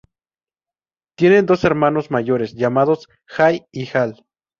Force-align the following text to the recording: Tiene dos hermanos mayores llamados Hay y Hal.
Tiene 1.15 1.43
dos 1.43 1.63
hermanos 1.63 2.09
mayores 2.09 2.55
llamados 2.55 3.07
Hay 3.37 3.67
y 3.71 3.87
Hal. 3.95 4.25